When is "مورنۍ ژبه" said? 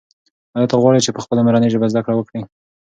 1.45-1.91